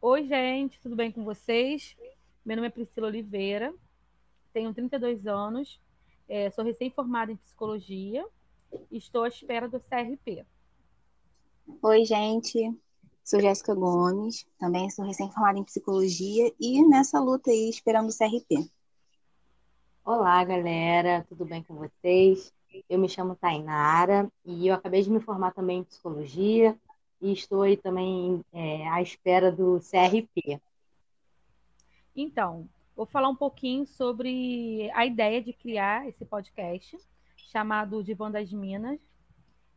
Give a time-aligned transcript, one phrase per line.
[0.00, 1.94] Oi, gente, tudo bem com vocês?
[2.42, 3.74] Meu nome é Priscila Oliveira,
[4.54, 5.78] tenho 32 anos,
[6.26, 8.26] é, sou recém-formada em psicologia
[8.90, 10.46] e estou à espera do CRP.
[11.82, 12.74] Oi, gente,
[13.22, 18.70] sou Jéssica Gomes, também sou recém-formada em psicologia e nessa luta aí esperando o CRP.
[20.06, 22.52] Olá, galera, tudo bem com vocês?
[22.90, 26.78] Eu me chamo Tainara e eu acabei de me formar também em psicologia
[27.22, 30.60] e estou aí também é, à espera do CRP.
[32.14, 36.98] Então, vou falar um pouquinho sobre a ideia de criar esse podcast
[37.38, 39.00] chamado Divã das Minas.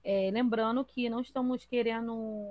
[0.04, 2.46] É, lembrando que não estamos querendo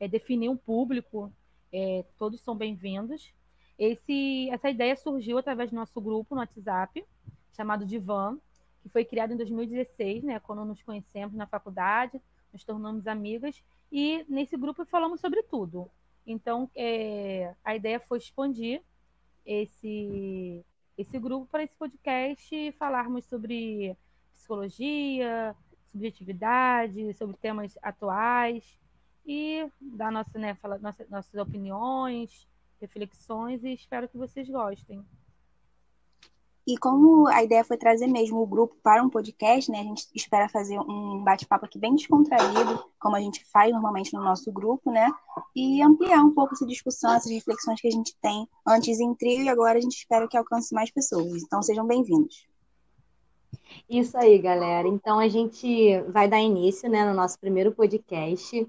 [0.00, 1.32] é, definir um público,
[1.72, 3.32] é, todos são bem-vindos.
[3.78, 7.04] Esse, essa ideia surgiu através do nosso grupo no WhatsApp,
[7.56, 8.38] chamado Divan,
[8.82, 12.20] que foi criado em 2016, né, quando nos conhecemos na faculdade,
[12.52, 15.90] nos tornamos amigas, e nesse grupo falamos sobre tudo.
[16.26, 18.82] Então, é, a ideia foi expandir
[19.44, 20.64] esse,
[20.96, 23.96] esse grupo para esse podcast falarmos sobre
[24.34, 25.54] psicologia,
[25.90, 28.78] subjetividade, sobre temas atuais
[29.26, 32.46] e dar nossa, né, nossa, nossas opiniões,
[32.80, 35.04] reflexões e espero que vocês gostem.
[36.66, 39.80] E como a ideia foi trazer mesmo o grupo para um podcast, né?
[39.80, 44.22] A gente espera fazer um bate-papo aqui bem descontraído, como a gente faz normalmente no
[44.22, 45.12] nosso grupo, né?
[45.54, 49.42] E ampliar um pouco essa discussão, essas reflexões que a gente tem antes em trio
[49.42, 51.42] e agora a gente espera que alcance mais pessoas.
[51.42, 52.46] Então sejam bem-vindos.
[53.88, 54.88] Isso aí, galera.
[54.88, 58.66] Então a gente vai dar início, né, no nosso primeiro podcast.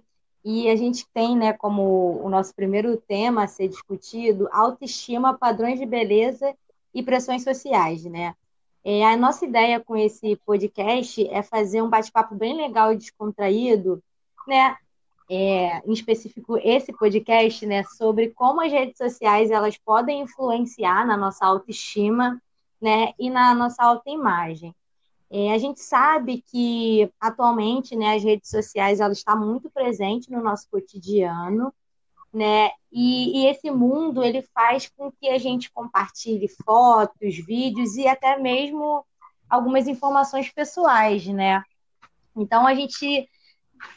[0.48, 5.80] E a gente tem, né, como o nosso primeiro tema a ser discutido, autoestima, padrões
[5.80, 6.56] de beleza
[6.94, 8.36] e pressões sociais, né?
[8.84, 14.04] É, a nossa ideia com esse podcast é fazer um bate-papo bem legal e descontraído,
[14.48, 14.78] né?
[15.28, 21.18] É, em específico esse podcast, né, sobre como as redes sociais elas podem influenciar na
[21.18, 22.40] nossa autoestima,
[22.80, 24.76] né, e na nossa autoimagem.
[25.30, 30.42] É, a gente sabe que atualmente, né, as redes sociais ela está muito presente no
[30.42, 31.74] nosso cotidiano,
[32.32, 32.70] né?
[32.92, 38.38] E, e, esse mundo ele faz com que a gente compartilhe fotos, vídeos e até
[38.38, 39.06] mesmo
[39.50, 41.64] algumas informações pessoais, né?
[42.36, 43.30] Então a gente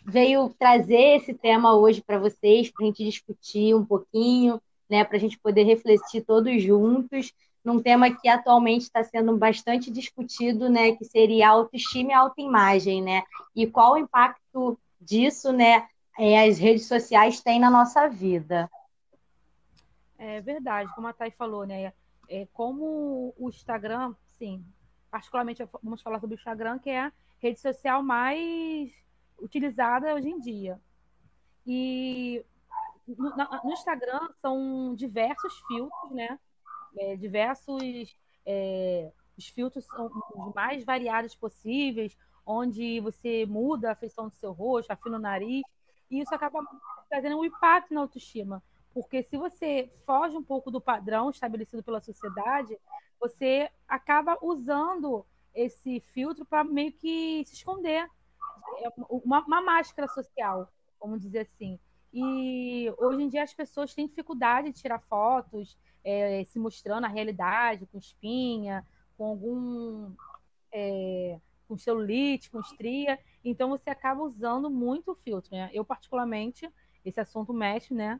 [0.05, 5.05] veio trazer esse tema hoje para vocês, para a gente discutir um pouquinho, né?
[5.05, 7.33] Para a gente poder refletir todos juntos
[7.65, 10.93] num tema que atualmente está sendo bastante discutido, né?
[10.93, 13.23] Que seria autoestima e autoimagem, né?
[13.55, 15.87] E qual o impacto disso, né?
[16.19, 18.69] é, as redes sociais têm na nossa vida.
[20.19, 21.93] É verdade, como a Thay falou, né?
[22.29, 24.67] É, como o Instagram, sim,
[25.11, 28.91] particularmente vamos falar sobre o Instagram, que é a rede social mais
[29.41, 30.81] utilizada hoje em dia.
[31.65, 32.45] E
[33.07, 33.31] no,
[33.65, 36.37] no Instagram são diversos filtros, né?
[36.99, 44.29] É, diversos é, os filtros são os mais variados possíveis, onde você muda a feição
[44.29, 45.63] do seu rosto, afina o nariz,
[46.11, 46.61] e isso acaba
[47.09, 48.63] trazendo um impacto na autoestima.
[48.93, 52.77] Porque se você foge um pouco do padrão estabelecido pela sociedade,
[53.21, 58.09] você acaba usando esse filtro para meio que se esconder.
[58.79, 61.79] É uma, uma, máscara social, vamos dizer assim.
[62.13, 67.09] E hoje em dia as pessoas têm dificuldade de tirar fotos, é, se mostrando a
[67.09, 68.87] realidade, com espinha,
[69.17, 70.13] com algum.
[70.73, 71.39] É,
[71.69, 73.19] com celulite, com estria.
[73.45, 75.71] Então você acaba usando muito o filtro, né?
[75.73, 76.69] Eu, particularmente,
[77.05, 78.19] esse assunto mexe, né?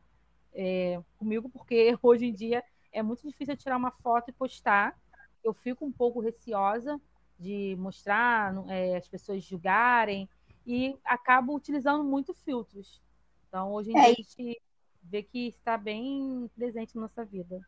[0.53, 2.63] É, comigo, porque hoje em dia
[2.93, 4.97] é muito difícil tirar uma foto e postar.
[5.43, 7.01] Eu fico um pouco receosa
[7.39, 10.29] de mostrar, é, as pessoas julgarem,
[10.67, 13.01] e acabo utilizando muito filtros.
[13.49, 14.03] Então, hoje em é.
[14.03, 14.63] dia, a gente
[15.03, 17.61] vê que está bem presente na nossa vida.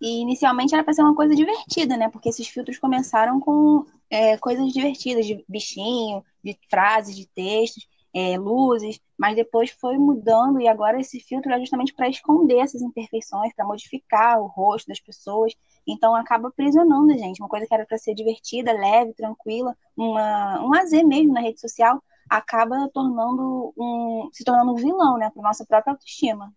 [0.00, 2.10] E inicialmente era para ser uma coisa divertida, né?
[2.10, 8.38] Porque esses filtros começaram com é, coisas divertidas, de bichinho, de frases, de textos, é,
[8.38, 13.52] luzes, mas depois foi mudando e agora esse filtro é justamente para esconder essas imperfeições,
[13.54, 15.52] para modificar o rosto das pessoas.
[15.86, 17.40] Então acaba aprisionando a gente.
[17.40, 21.60] Uma coisa que era para ser divertida, leve, tranquila, uma, um lazer mesmo na rede
[21.60, 26.52] social, acaba tornando um, se tornando um vilão, né, para nossa própria autoestima.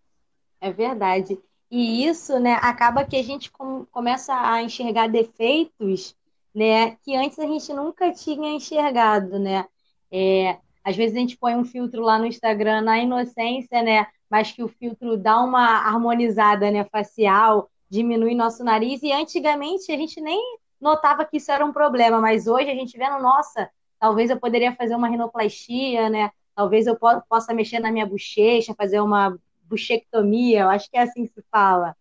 [0.60, 1.38] É verdade.
[1.70, 6.16] E isso, né, acaba que a gente com, começa a enxergar defeitos,
[6.54, 9.66] né, que antes a gente nunca tinha enxergado, né?
[10.10, 14.50] É, às vezes a gente põe um filtro lá no Instagram na inocência, né, mas
[14.52, 20.20] que o filtro dá uma harmonizada, né, facial, diminui nosso nariz e antigamente a gente
[20.20, 20.40] nem
[20.80, 24.74] notava que isso era um problema, mas hoje a gente vendo, nossa, talvez eu poderia
[24.74, 26.30] fazer uma rinoplastia, né?
[26.54, 31.02] Talvez eu po possa mexer na minha bochecha, fazer uma bochectomia, eu acho que é
[31.02, 31.96] assim que se fala,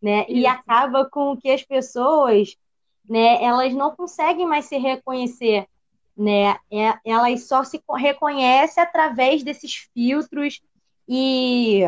[0.00, 0.24] né?
[0.28, 2.56] E acaba com que as pessoas,
[3.08, 5.66] né, elas não conseguem mais se reconhecer,
[6.16, 6.56] né?
[6.70, 10.60] É, elas só se reconhecem através desses filtros
[11.08, 11.82] e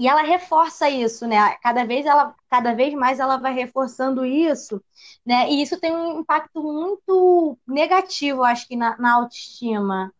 [0.00, 1.56] e ela reforça isso, né?
[1.62, 4.82] Cada vez ela, cada vez mais ela vai reforçando isso,
[5.26, 5.50] né?
[5.50, 10.10] E isso tem um impacto muito negativo, acho que na, na autoestima,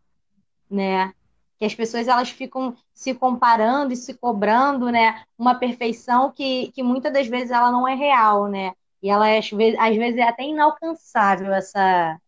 [0.69, 1.11] né?
[1.57, 5.23] Que as pessoas elas ficam se comparando e se cobrando, né?
[5.35, 8.73] Uma perfeição que, que muitas das vezes ela não é real, né?
[9.01, 12.21] E ela às vezes, às vezes é até inalcançável essa,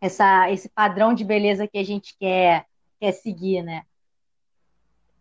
[0.00, 2.66] essa esse padrão de beleza que a gente quer
[2.98, 3.82] quer seguir, né?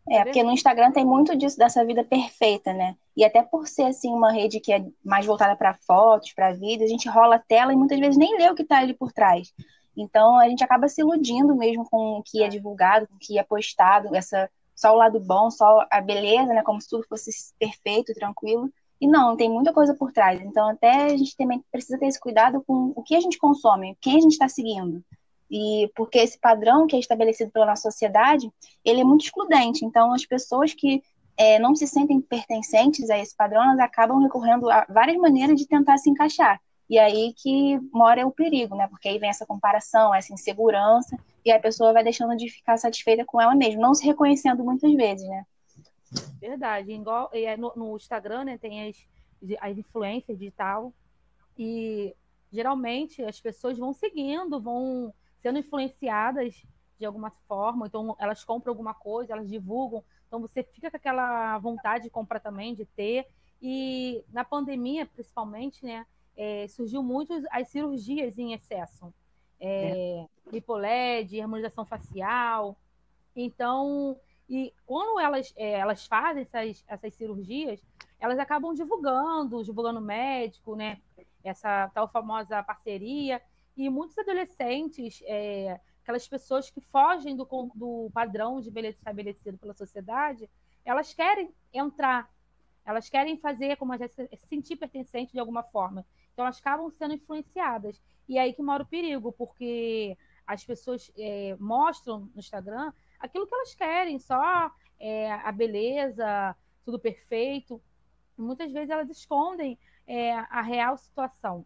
[0.10, 2.96] É, porque no Instagram tem muito disso, dessa vida perfeita, né?
[3.16, 6.84] E até por ser, assim, uma rede que é mais voltada para fotos, para vídeo,
[6.84, 9.12] a gente rola a tela e muitas vezes nem lê o que está ali por
[9.12, 9.54] trás.
[9.96, 13.38] Então, a gente acaba se iludindo mesmo com o que é divulgado, com o que
[13.38, 16.64] é postado, essa, só o lado bom, só a beleza, né?
[16.64, 17.30] Como se tudo fosse
[17.60, 18.72] perfeito, tranquilo.
[19.00, 20.42] E não, tem muita coisa por trás.
[20.42, 23.98] Então, até a gente também precisa ter esse cuidado com o que a gente consome,
[24.02, 25.04] quem a gente está seguindo.
[25.50, 28.52] E porque esse padrão que é estabelecido pela nossa sociedade,
[28.86, 29.84] ele é muito excludente.
[29.84, 31.02] Então, as pessoas que
[31.38, 35.68] é, não se sentem pertencentes a esse padrão, elas acabam recorrendo a várias maneiras de
[35.68, 36.62] tentar se encaixar.
[36.90, 38.88] E aí que mora o perigo, né?
[38.88, 43.24] Porque aí vem essa comparação, essa insegurança, e a pessoa vai deixando de ficar satisfeita
[43.26, 45.46] com ela mesma, não se reconhecendo muitas vezes, né?
[46.42, 46.92] Verdade.
[46.92, 48.98] Igual, é, no, no Instagram, né, tem as,
[49.62, 50.92] as influências digital,
[51.58, 52.16] e
[52.52, 56.64] geralmente as pessoas vão seguindo, vão sendo influenciadas
[56.98, 61.58] de alguma forma, então elas compram alguma coisa, elas divulgam, então você fica com aquela
[61.58, 63.26] vontade de comprar também, de ter.
[63.62, 66.06] E na pandemia, principalmente, né,
[66.38, 69.14] é, surgiu muito as cirurgias em excesso.
[69.60, 70.52] É, é.
[70.52, 72.78] Lipoled, harmonização facial.
[73.36, 74.18] Então,
[74.50, 77.82] e quando elas, é, elas fazem essas, essas cirurgias,
[78.20, 81.00] elas acabam divulgando, divulgando médico, né?
[81.44, 83.42] Essa tal famosa parceria.
[83.80, 89.74] E muitos adolescentes, é, aquelas pessoas que fogem do, do padrão de beleza estabelecido pela
[89.74, 90.50] sociedade,
[90.84, 92.30] elas querem entrar,
[92.86, 96.06] elas querem fazer, como a se sentir pertencente de alguma forma.
[96.34, 98.04] Então, elas acabam sendo influenciadas.
[98.28, 103.48] E é aí que mora o perigo, porque as pessoas é, mostram no Instagram aquilo
[103.48, 106.54] que elas querem, só é, a beleza,
[106.84, 107.82] tudo perfeito.
[108.38, 111.66] Muitas vezes elas escondem é, a real situação.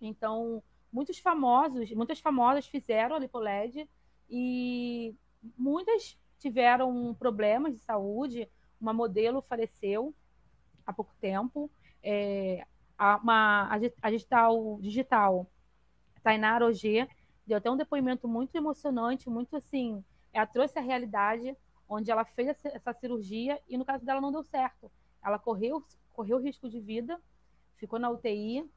[0.00, 0.62] Então,
[0.92, 3.88] muitos famosos, muitas famosas fizeram a lipoled
[4.28, 5.14] e
[5.56, 8.48] muitas tiveram problemas de saúde.
[8.80, 10.14] Uma modelo faleceu
[10.86, 11.70] há pouco tempo.
[12.02, 12.66] É,
[12.98, 13.68] a, uma,
[14.02, 15.50] a digital, digital
[16.22, 17.08] Tainara Ogê
[17.46, 21.56] deu até um depoimento muito emocionante, muito assim, ela trouxe a realidade
[21.88, 24.90] onde ela fez essa cirurgia e no caso dela não deu certo.
[25.22, 27.20] Ela correu, correu risco de vida,
[27.76, 28.68] ficou na UTI,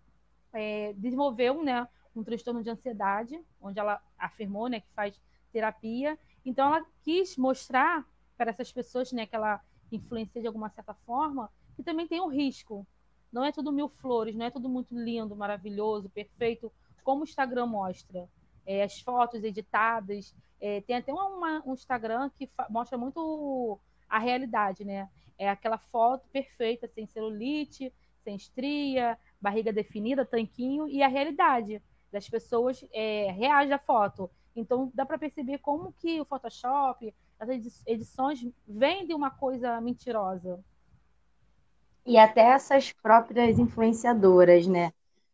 [0.52, 5.20] é, desenvolveu né, um transtorno de ansiedade, onde ela afirmou né, que faz
[5.52, 6.18] terapia.
[6.46, 8.06] Então, ela quis mostrar
[8.38, 12.28] para essas pessoas né, que ela influencia de alguma certa forma, que também tem um
[12.28, 12.86] risco.
[13.32, 16.72] Não é tudo mil flores, não é tudo muito lindo, maravilhoso, perfeito,
[17.04, 18.30] como o Instagram mostra.
[18.66, 20.34] É, as fotos editadas.
[20.60, 25.10] É, tem até uma, um Instagram que mostra muito a realidade, né?
[25.38, 31.82] É aquela foto perfeita, sem celulite, sem estria, barriga definida, tanquinho, e a realidade
[32.16, 34.32] das pessoas é, reage à foto.
[34.56, 37.50] Então dá para perceber como que o Photoshop, as
[37.86, 40.64] edições vendem uma coisa mentirosa.
[42.06, 44.94] E até essas próprias influenciadoras, né?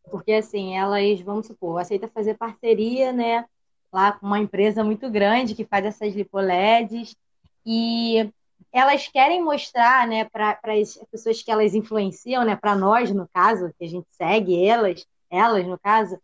[0.10, 3.46] Porque assim, elas, vamos supor, aceita fazer parceria, né?
[3.94, 7.16] Lá com uma empresa muito grande que faz essas lipoleds
[7.64, 8.28] e
[8.74, 13.72] elas querem mostrar, né, para as pessoas que elas influenciam, né, para nós no caso,
[13.78, 16.18] que a gente segue elas, elas no caso,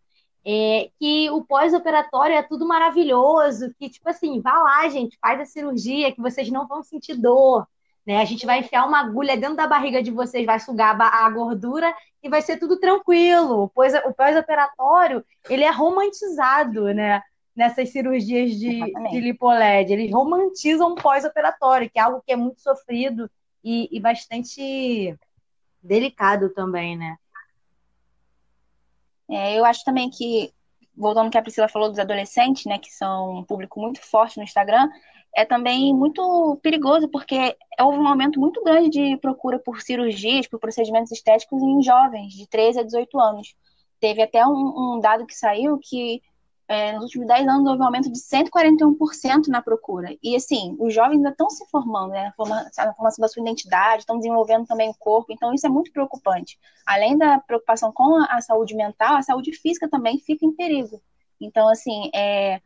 [0.45, 5.45] é, que o pós-operatório é tudo maravilhoso, que, tipo assim, vá lá, gente, faz a
[5.45, 7.67] cirurgia, que vocês não vão sentir dor.
[8.05, 8.21] Né?
[8.21, 11.93] A gente vai enfiar uma agulha dentro da barriga de vocês, vai sugar a gordura
[12.23, 13.69] e vai ser tudo tranquilo.
[13.75, 17.21] Pois o pós-operatório, ele é romantizado, né?
[17.53, 18.79] Nessas cirurgias de,
[19.09, 19.91] de lipoled.
[19.91, 23.29] Eles romantizam o pós-operatório, que é algo que é muito sofrido
[23.63, 25.17] e, e bastante
[25.81, 27.17] delicado também, né?
[29.29, 30.51] É, eu acho também que,
[30.95, 34.37] voltando ao que a Priscila falou dos adolescentes, né, que são um público muito forte
[34.37, 34.89] no Instagram,
[35.35, 40.59] é também muito perigoso, porque houve um aumento muito grande de procura por cirurgias, por
[40.59, 43.55] procedimentos estéticos em jovens, de 13 a 18 anos.
[43.99, 46.21] teve até um, um dado que saiu que
[46.67, 50.15] é, nos últimos 10 anos houve um aumento de 141% na procura.
[50.21, 52.25] E assim, os jovens ainda estão se formando, né,
[52.77, 56.59] na formação da sua identidade, estão desenvolvendo também o corpo, então isso é muito preocupante.
[56.85, 61.01] Além da preocupação com a, saúde mental, a saúde física também fica em perigo.
[61.39, 62.61] Então, assim, é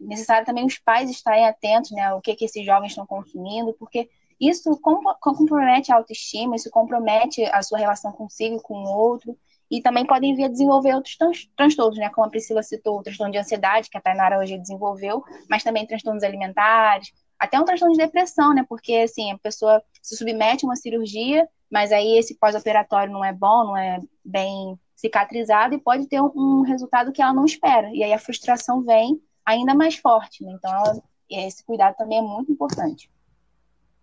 [0.00, 4.08] necessário também os pais estarem atentos, né, ao que, que esses jovens estão consumindo, porque
[4.40, 4.76] isso
[5.20, 9.36] compromete a autoestima, isso compromete a sua relação consigo e com o outro,
[9.70, 11.16] e também podem vir a desenvolver outros
[11.56, 12.10] transtornos, né?
[12.10, 15.86] Como a Priscila citou, o transtorno de ansiedade, que a Tainara hoje desenvolveu, mas também
[15.86, 18.64] transtornos alimentares, até um transtorno de depressão, né?
[18.68, 23.32] Porque, assim, a pessoa se submete a uma cirurgia, mas aí esse pós-operatório não é
[23.32, 27.88] bom, não é bem cicatrizado e pode ter um, um, resultado que ela não espera.
[27.94, 30.52] E aí a frustração vem ainda mais forte, né?
[30.52, 33.10] Então, ela, esse cuidado também é muito importante.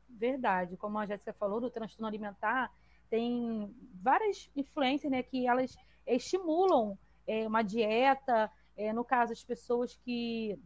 [0.09, 0.75] Verdade.
[0.77, 2.71] Como a Jéssica falou, do transtorno alimentar,
[3.09, 9.95] tem várias influências né, que elas estimulam é, uma dieta, é, no caso, as pessoas
[9.97, 10.57] que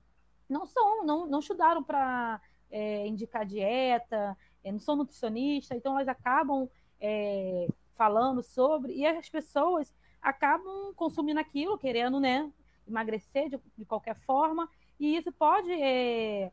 [0.47, 6.07] não são, não, não estudaram para é, indicar dieta, é, não são nutricionistas, então elas
[6.07, 6.69] acabam
[6.99, 12.51] é, falando sobre, e as pessoas acabam consumindo aquilo, querendo né,
[12.87, 14.69] emagrecer de, de qualquer forma,
[14.99, 16.51] e isso pode é,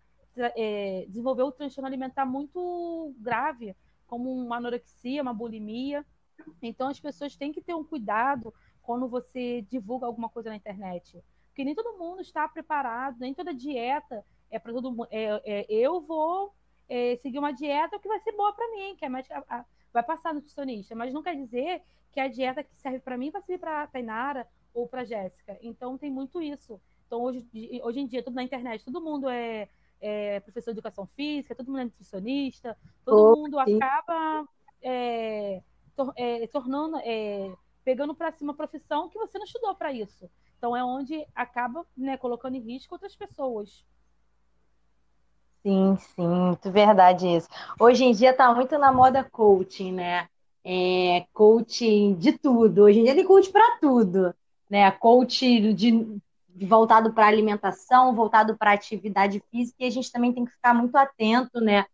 [1.09, 3.77] desenvolver um transtorno alimentar muito grave,
[4.09, 6.05] como uma anorexia, uma bulimia.
[6.61, 11.23] Então as pessoas têm que ter um cuidado quando você divulga alguma coisa na internet.
[11.49, 15.09] Porque nem todo mundo está preparado, nem toda dieta é para todo mundo.
[15.11, 16.55] É, é, eu vou
[16.89, 20.03] é, seguir uma dieta que vai ser boa para mim, que a médica a, vai
[20.03, 23.61] passar nutricionista, mas não quer dizer que a dieta que serve para mim vai servir
[23.61, 25.59] para a Tainara ou para a Jéssica.
[25.61, 26.81] Então tem muito isso.
[27.07, 27.47] Então hoje,
[27.83, 29.69] hoje em dia, tudo na internet, todo mundo é
[30.01, 33.77] é professor de educação física, todo mundo é nutricionista, todo oh, mundo sim.
[33.77, 34.49] acaba
[34.83, 35.63] é,
[35.97, 37.53] tor é, tornando, é,
[37.85, 40.31] pegando para si uma profissão que você não estudou para isso.
[40.57, 43.85] Então é onde acaba né, colocando em risco outras pessoas.
[45.63, 47.49] Sim, sim, muito verdade isso.
[47.79, 50.29] Hoje em dia está muito na moda coaching, né?
[50.65, 52.85] É, coaching de tudo.
[52.85, 54.35] Hoje em dia tem coach para tudo,
[54.71, 54.91] né?
[54.93, 56.21] Coach de
[56.67, 60.97] voltado para alimentação, voltado para atividade física, e a gente também tem que ficar muito
[60.97, 61.85] atento, né?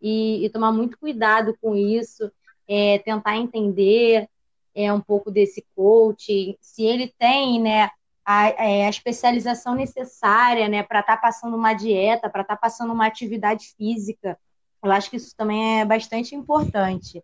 [0.00, 2.30] E, e tomar muito cuidado com isso,
[2.68, 4.28] é, tentar entender
[4.74, 7.90] é, um pouco desse coach, se ele tem, né,
[8.24, 12.60] a, é, a especialização necessária, né, para estar tá passando uma dieta, para estar tá
[12.60, 14.38] passando uma atividade física.
[14.82, 17.22] Eu acho que isso também é bastante importante.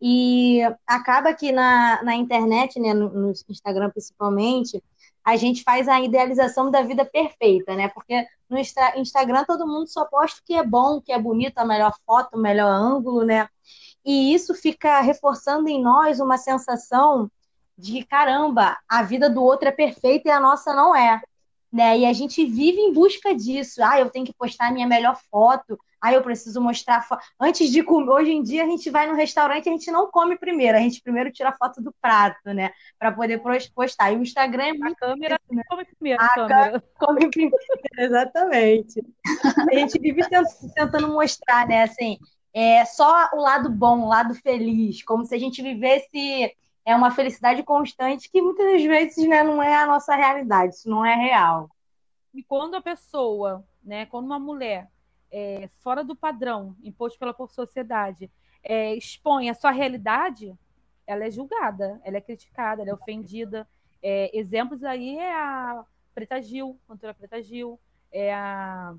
[0.00, 4.82] E acaba que na, na internet, né, no, no Instagram principalmente,
[5.24, 7.88] a gente faz a idealização da vida perfeita, né?
[7.88, 11.58] Porque no Instagram todo mundo só posta o que é bom, o que é bonito,
[11.58, 13.48] a melhor foto, o melhor ângulo, né?
[14.04, 17.30] E isso fica reforçando em nós uma sensação
[17.76, 21.20] de caramba, a vida do outro é perfeita e a nossa não é.
[21.72, 22.00] Né?
[22.00, 23.82] E a gente vive em busca disso.
[23.82, 27.00] Ah, eu tenho que postar a minha melhor foto, ah, eu preciso mostrar.
[27.00, 27.16] Fo...
[27.40, 30.10] Antes de comer, hoje em dia a gente vai no restaurante e a gente não
[30.10, 32.72] come primeiro, a gente primeiro tira a foto do prato, né?
[32.98, 33.40] Para poder
[33.74, 34.12] postar.
[34.12, 35.02] E o Instagram é muito.
[35.02, 35.62] A câmera né?
[35.66, 36.22] come primeiro.
[36.22, 37.56] A, câmera come primeiro,
[37.96, 39.02] exatamente.
[39.70, 40.20] A gente vive
[40.74, 41.84] tentando mostrar, né?
[41.84, 42.18] Assim,
[42.52, 47.12] é só o lado bom, o lado feliz, como se a gente vivesse é uma
[47.12, 51.14] felicidade constante que muitas das vezes né, não é a nossa realidade, isso não é
[51.14, 51.70] real.
[52.34, 54.90] E quando a pessoa, né, quando uma mulher
[55.36, 58.30] é, fora do padrão imposto pela sociedade
[58.62, 60.56] é, expõe a sua realidade,
[61.04, 63.68] ela é julgada, ela é criticada, ela é ofendida.
[64.00, 67.80] É, exemplos aí é a Preta Gil, cantora Preta Gil,
[68.12, 68.94] é a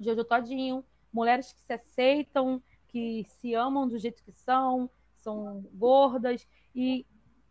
[0.00, 0.82] Jojo Todinho,
[1.12, 7.04] mulheres que se aceitam, que se amam do jeito que são, são gordas, e,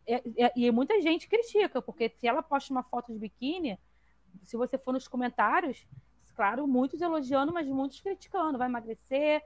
[0.07, 3.77] e, e muita gente critica, porque se ela posta uma foto de biquíni,
[4.41, 5.86] se você for nos comentários,
[6.38, 9.44] claro, muitos elogiando, mas muitos criticando, vai emagrecer,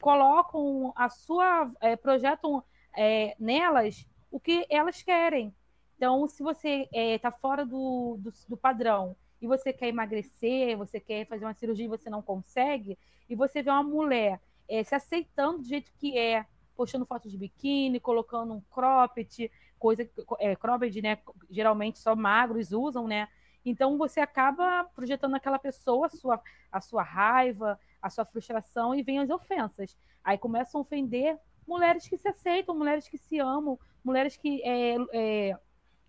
[0.00, 2.64] colocam a sua, é, projetam
[2.96, 5.54] é, nelas o que elas querem.
[5.98, 10.98] Então, se você está é, fora do, do, do, padrão e você quer emagrecer, você
[10.98, 14.94] quer fazer uma cirurgia e você não consegue, e você vê uma mulher é, se
[14.94, 21.02] aceitando do jeito que é, postando fotos de biquíni, colocando um cropped, coisa, é, cropped,
[21.02, 21.18] né?
[21.50, 23.28] Geralmente só magros usam, né?
[23.70, 29.02] Então você acaba projetando naquela pessoa a sua, a sua raiva, a sua frustração e
[29.02, 29.96] vem as ofensas.
[30.24, 34.96] Aí começam a ofender mulheres que se aceitam, mulheres que se amam, mulheres que é,
[35.12, 35.58] é,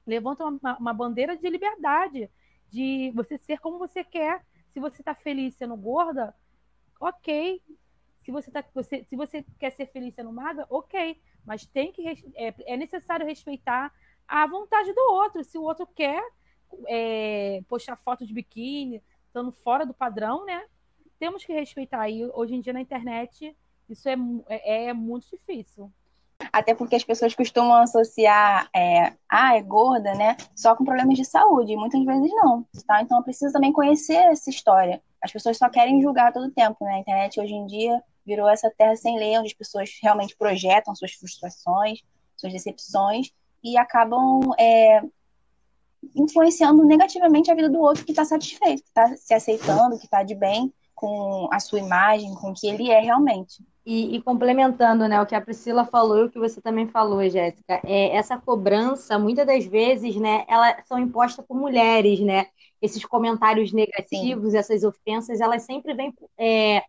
[0.08, 2.32] levantam uma, uma, bandeira de liberdade,
[2.72, 4.44] de você ser como você quer.
[4.70, 6.34] Se você está feliz sendo gorda,
[7.00, 7.62] ok.
[8.24, 11.22] Se você, tá, você, se você quer ser feliz sendo magra, ok.
[11.46, 13.94] Mas tem que é, é necessário respeitar
[14.28, 15.44] à vontade do outro.
[15.44, 16.24] Se o outro quer
[16.88, 20.64] é, postar foto de biquíni, estando fora do padrão, né?
[21.20, 22.10] Temos que respeitar.
[22.10, 23.56] E hoje em dia na internet
[23.90, 24.16] isso é,
[24.48, 25.92] é, é muito difícil.
[26.52, 30.36] Até porque as pessoas costumam associar, é, ah, é gorda, né?
[30.56, 31.76] Só com problemas de saúde.
[31.76, 33.02] Muitas vezes não, tá?
[33.02, 35.02] Então precisa também conhecer essa história.
[35.22, 36.96] As pessoas só querem julgar todo tempo, né?
[36.96, 40.96] A internet hoje em dia virou essa terra sem lei, onde as pessoas realmente projetam
[40.96, 42.02] suas frustrações,
[42.36, 43.32] suas decepções
[43.64, 45.02] e acabam é,
[46.16, 50.24] influenciando negativamente a vida do outro que está satisfeito, que está se aceitando, que está
[50.24, 53.64] de bem com a sua imagem, com o que ele é realmente.
[53.84, 57.28] E, e, complementando né, o que a Priscila falou e o que você também falou,
[57.28, 62.46] Jéssica, é, essa cobrança, muitas das vezes, né, elas são impostas por mulheres, né?
[62.80, 64.58] Esses comentários negativos, Sim.
[64.58, 66.84] essas ofensas, elas sempre vêm é,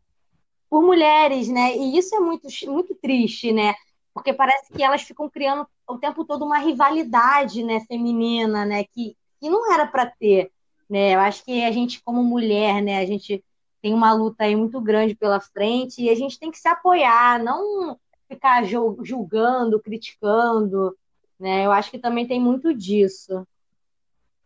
[0.69, 1.75] por mulheres, né?
[1.75, 3.75] E isso é muito, muito triste, né?
[4.15, 9.17] Porque parece que elas ficam criando o tempo todo uma rivalidade, né, feminina, né, que,
[9.41, 10.53] que não era para ter,
[10.89, 11.15] né?
[11.15, 13.43] Eu acho que a gente como mulher, né, a gente
[13.81, 17.43] tem uma luta aí muito grande pela frente e a gente tem que se apoiar,
[17.43, 20.97] não ficar julgando, criticando,
[21.39, 21.67] né?
[21.67, 23.47] Eu acho que também tem muito disso.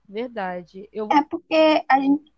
[0.08, 0.88] Verdade.
[0.92, 1.08] Eu...
[1.10, 2.32] É porque a gente.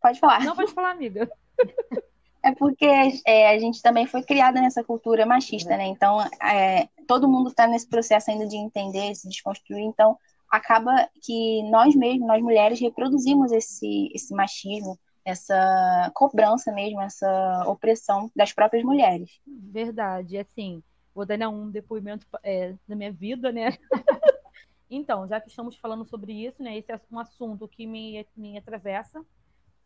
[0.00, 0.44] Pode falar.
[0.44, 1.30] Não, pode falar, amiga.
[2.44, 2.84] É porque
[3.26, 5.86] é, a gente também foi criada nessa cultura machista, né?
[5.86, 9.82] Então, é, todo mundo está nesse processo ainda de entender, se desconstruir.
[9.82, 10.18] Então,
[10.50, 18.30] acaba que nós mesmos, nós mulheres, reproduzimos esse, esse machismo, essa cobrança mesmo, essa opressão
[18.36, 19.40] das próprias mulheres.
[19.46, 20.82] Verdade, assim,
[21.14, 23.78] vou dar um depoimento é, da minha vida, né?
[24.90, 26.76] então, já que estamos falando sobre isso, né?
[26.76, 29.24] Esse é um assunto que me, me atravessa,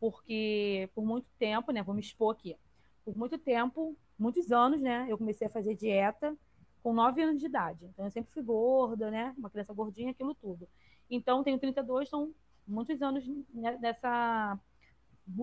[0.00, 1.83] porque por muito tempo, né?
[1.83, 2.57] Vou me expor aqui.
[3.05, 5.07] Por muito tempo, muitos anos, né?
[5.09, 6.37] Eu comecei a fazer dieta
[6.83, 7.85] com 9 anos de idade.
[7.87, 9.35] Então, eu sempre fui gorda, né?
[9.37, 10.69] Uma criança gordinha, aquilo tudo.
[11.11, 12.33] Então, tenho 32, são
[12.67, 13.26] muitos anos
[13.81, 14.59] nessa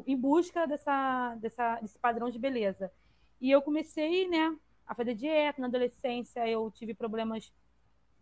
[0.08, 2.92] em busca dessa, dessa, desse padrão de beleza.
[3.40, 4.56] E eu comecei, né,
[4.88, 5.62] a fazer dieta.
[5.62, 7.54] Na adolescência, eu tive problemas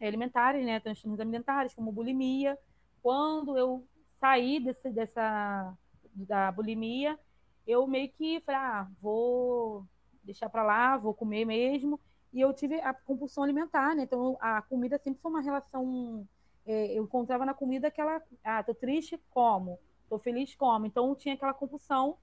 [0.01, 2.57] alimentares, né, transtornos alimentares, como bulimia.
[3.01, 3.88] Quando eu
[4.19, 5.77] saí desse, dessa
[6.15, 7.19] da bulimia,
[7.65, 9.86] eu meio que falei, ah, vou
[10.23, 11.99] deixar para lá, vou comer mesmo.
[12.32, 14.04] E eu tive a compulsão alimentar, né?
[14.04, 16.28] Então a comida sempre foi uma relação.
[16.65, 19.80] É, eu encontrava na comida aquela, ah, tô triste, como
[20.13, 20.86] Tô feliz como.
[20.86, 22.17] Então tinha aquela compulsão.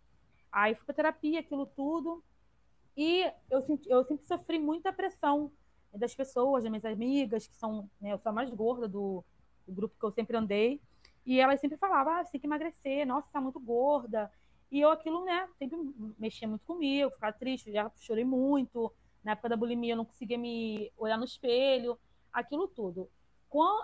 [0.53, 2.23] Aí fui pra terapia, aquilo tudo.
[2.97, 5.51] E eu, eu sempre sofri muita pressão
[5.93, 9.25] das pessoas, das minhas amigas, que são, né, eu sou a mais gorda do,
[9.67, 10.81] do grupo que eu sempre andei.
[11.25, 14.31] E elas sempre falavam, ah, você tem que emagrecer, nossa, tá muito gorda.
[14.71, 15.79] E eu aquilo, né, sempre
[16.19, 18.93] mexia muito comigo, ficava triste, já chorei muito.
[19.23, 21.99] Na época da bulimia eu não conseguia me olhar no espelho,
[22.33, 23.09] aquilo tudo.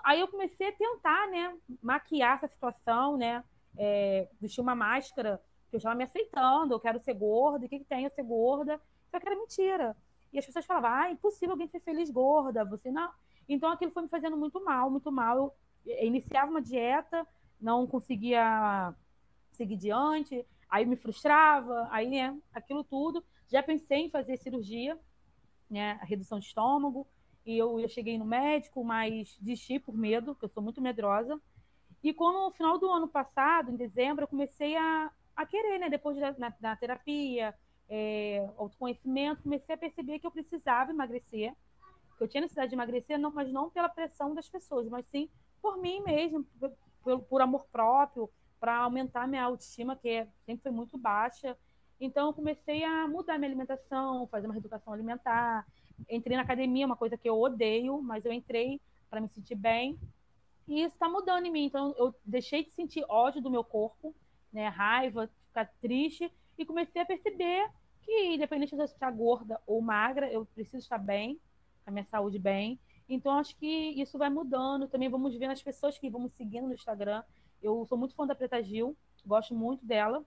[0.03, 3.43] Aí eu comecei a tentar, né, maquiar essa situação, né,
[3.77, 7.79] é, vestir uma máscara, que eu estava me aceitando, eu quero ser gorda, o que,
[7.79, 8.81] que tem eu ser gorda?
[9.11, 9.95] Só que era mentira.
[10.31, 13.11] E as pessoas falavam, ah, é impossível alguém ser feliz gorda, você não.
[13.47, 15.37] Então aquilo foi me fazendo muito mal, muito mal.
[15.37, 15.53] Eu
[16.01, 17.25] iniciava uma dieta,
[17.59, 18.93] não conseguia
[19.51, 23.23] seguir diante, aí me frustrava, aí, né, aquilo tudo.
[23.47, 24.97] Já pensei em fazer cirurgia,
[25.69, 27.07] né, redução de estômago,
[27.45, 31.39] e eu, eu cheguei no médico, mas desisti por medo, porque eu sou muito medrosa.
[32.03, 35.89] E quando no final do ano passado, em dezembro, eu comecei a, a querer, né?
[35.89, 37.55] Depois da, na, na terapia,
[37.89, 41.53] é, autoconhecimento, comecei a perceber que eu precisava emagrecer,
[42.17, 45.29] que eu tinha necessidade de emagrecer, não, mas não pela pressão das pessoas, mas sim
[45.61, 46.45] por mim mesmo,
[47.03, 51.57] por, por amor próprio, para aumentar minha autoestima, que é, sempre foi muito baixa.
[51.99, 55.65] Então, eu comecei a mudar minha alimentação, fazer uma reeducação alimentar.
[56.09, 59.97] Entrei na academia, uma coisa que eu odeio, mas eu entrei para me sentir bem.
[60.67, 61.65] E isso está mudando em mim.
[61.65, 64.13] Então, eu deixei de sentir ódio do meu corpo,
[64.51, 67.69] né, raiva, ficar triste, e comecei a perceber
[68.01, 71.39] que, independente de eu estar gorda ou magra, eu preciso estar bem,
[71.85, 72.79] a minha saúde bem.
[73.09, 73.67] Então, acho que
[74.01, 74.87] isso vai mudando.
[74.87, 77.23] Também vamos ver as pessoas que vamos seguindo no Instagram.
[77.61, 80.23] Eu sou muito fã da Preta Gil, gosto muito dela,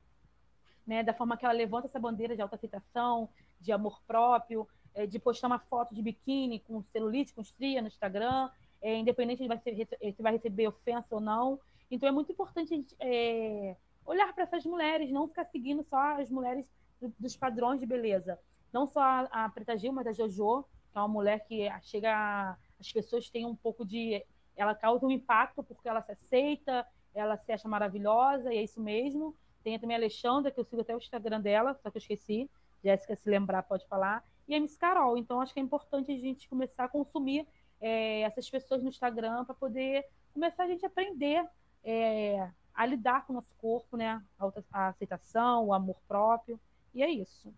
[0.86, 3.28] né, da forma que ela levanta essa bandeira de autoaceitação,
[3.60, 7.88] de amor próprio, eh, de postar uma foto de biquíni com celulite, com estria no
[7.88, 8.50] Instagram,
[8.82, 11.60] é, independente de se vai receber ofensa ou não.
[11.90, 16.64] Então é muito importante é, olhar para essas mulheres, não ficar seguindo só as mulheres
[17.00, 18.38] do, dos padrões de beleza.
[18.72, 22.56] Não só a, Preta Gil, mas a Jojo, que é uma mulher que chega.
[22.80, 24.24] As pessoas têm um pouco de.
[24.56, 28.80] Ela causa um impacto porque ela se aceita, ela se acha maravilhosa, e é isso
[28.80, 29.36] mesmo.
[29.62, 32.50] Tem também a Alexandra, que eu sigo até o Instagram dela, só que eu esqueci.
[32.82, 34.24] Jéssica, se lembrar, pode falar.
[34.48, 35.16] E a Miss Carol.
[35.18, 37.46] Então, acho que é importante a gente começar a consumir
[37.80, 41.46] é, essas pessoas no Instagram para poder começar a gente aprender
[41.84, 44.22] é, a lidar com o nosso corpo, né?
[44.38, 46.58] A, a aceitação, o amor próprio.
[46.94, 47.52] E é isso.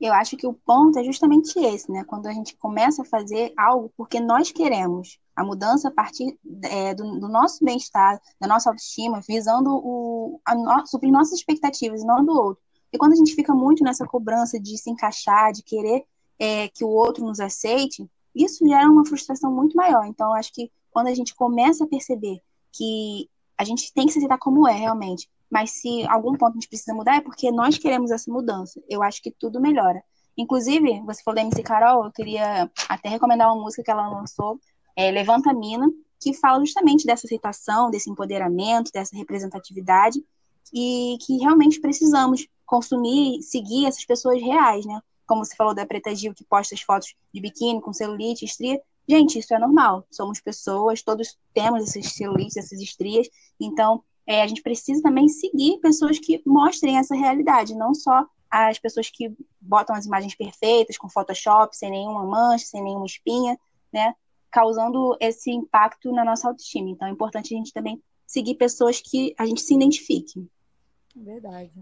[0.00, 2.04] Eu acho que o ponto é justamente esse, né?
[2.04, 6.94] Quando a gente começa a fazer algo porque nós queremos a mudança a partir é,
[6.94, 12.24] do, do, nosso bem-estar, da nossa autoestima, visando o, a no, suprir nossas expectativas não
[12.24, 12.62] do outro.
[12.92, 16.04] E quando a gente fica muito nessa cobrança de se encaixar, de querer
[16.38, 20.06] é, que o outro nos aceite, isso gera uma frustração muito maior.
[20.06, 22.40] Então, acho que quando a gente começa a perceber
[22.72, 23.28] que
[23.60, 26.68] a gente tem que se aceitar como é realmente, mas se algum ponto a gente
[26.68, 28.80] precisa mudar é porque nós queremos essa mudança.
[28.88, 30.02] Eu acho que tudo melhora.
[30.34, 34.58] Inclusive, você falou da MC Carol, eu queria até recomendar uma música que ela lançou,
[34.96, 35.86] é Levanta Mina,
[36.18, 40.24] que fala justamente dessa aceitação, desse empoderamento, dessa representatividade,
[40.72, 45.02] e que realmente precisamos consumir, seguir essas pessoas reais, né?
[45.26, 48.80] Como você falou da Preta Gil, que posta as fotos de biquíni com celulite, estria.
[49.10, 50.06] Gente, isso é normal.
[50.08, 53.28] Somos pessoas, todos temos esses celulites, essas estrias.
[53.60, 58.78] Então, é, a gente precisa também seguir pessoas que mostrem essa realidade, não só as
[58.78, 63.58] pessoas que botam as imagens perfeitas, com Photoshop, sem nenhuma mancha, sem nenhuma espinha,
[63.92, 64.14] né?
[64.48, 66.88] Causando esse impacto na nossa autoestima.
[66.90, 70.48] Então, é importante a gente também seguir pessoas que a gente se identifique.
[71.16, 71.72] Verdade.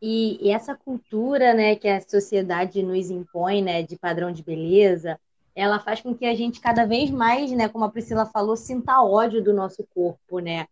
[0.00, 5.18] E, e, essa cultura, né, que a sociedade nos impõe, né, de padrão de beleza,
[5.54, 9.02] ela faz com que a gente cada vez mais, né, como a Priscila falou, sinta
[9.02, 10.66] ódio do nosso corpo, né?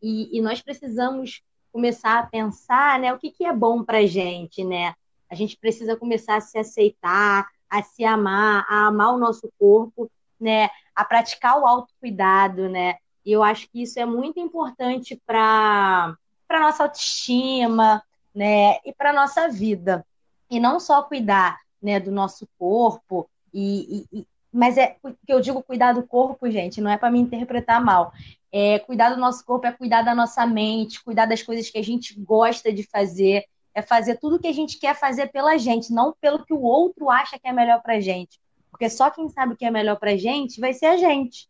[0.00, 4.64] E, e nós precisamos começar a pensar, né, o que, que é bom para gente,
[4.64, 4.94] né?
[5.28, 10.10] A gente precisa começar a se aceitar, a se amar, a amar o nosso corpo,
[10.40, 10.70] né?
[10.94, 12.96] A praticar o autocuidado, né?
[13.24, 18.02] E eu acho que isso é muito importante para para nossa autoestima,
[18.34, 18.78] né?
[18.84, 20.06] E para nossa vida.
[20.50, 25.62] E não só cuidar, né, do nosso corpo e, e, mas é que eu digo
[25.62, 28.12] cuidar do corpo, gente, não é para me interpretar mal.
[28.50, 31.84] É, cuidar do nosso corpo é cuidar da nossa mente, cuidar das coisas que a
[31.84, 36.14] gente gosta de fazer, é fazer tudo que a gente quer fazer pela gente, não
[36.20, 38.40] pelo que o outro acha que é melhor pra gente.
[38.70, 41.48] Porque só quem sabe o que é melhor pra gente vai ser a gente.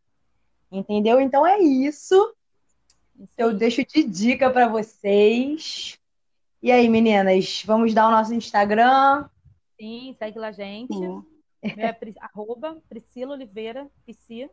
[0.71, 1.21] Entendeu?
[1.21, 2.35] Então é isso.
[3.37, 5.99] Eu deixo de dica para vocês.
[6.63, 9.29] E aí, meninas, vamos dar o nosso Instagram?
[9.81, 10.93] Sim, segue lá, gente.
[10.93, 11.25] Sim.
[11.63, 14.51] É, arroba Priscila Oliveira, Psi.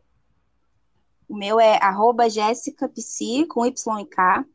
[1.28, 4.46] O meu é arroba Jéssica Psi, com Y e K.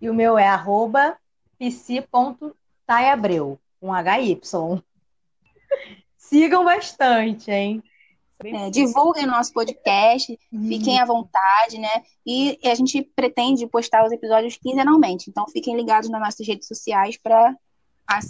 [0.00, 1.18] E o meu é arroba
[1.58, 4.40] psi.taiabreu, com HY.
[6.16, 7.82] Sigam bastante, hein?
[8.44, 10.68] É, divulguem nosso podcast, uhum.
[10.68, 12.02] fiquem à vontade, né?
[12.26, 15.30] E a gente pretende postar os episódios quinzenalmente.
[15.30, 17.56] Então fiquem ligados nas nossas redes sociais para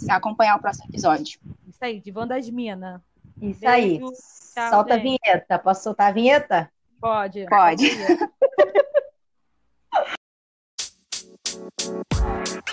[0.09, 1.37] acompanhar o próximo episódio.
[1.67, 3.01] Isso aí, Divã das Minas.
[3.41, 3.99] Isso Beijo, aí.
[3.99, 5.17] Tchau, Solta gente.
[5.17, 5.59] a vinheta.
[5.59, 6.71] Posso soltar a vinheta?
[6.99, 7.45] Pode.
[7.47, 7.89] Pode.
[7.89, 8.27] Pode.